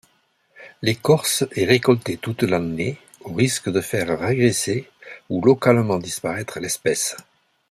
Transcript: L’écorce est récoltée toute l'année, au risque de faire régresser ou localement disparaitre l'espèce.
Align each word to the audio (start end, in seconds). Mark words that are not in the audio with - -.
L’écorce 0.81 1.43
est 1.55 1.65
récoltée 1.65 2.17
toute 2.17 2.41
l'année, 2.41 2.97
au 3.23 3.33
risque 3.33 3.69
de 3.71 3.81
faire 3.81 4.19
régresser 4.19 4.89
ou 5.29 5.43
localement 5.43 5.99
disparaitre 5.99 6.59
l'espèce. 6.59 7.15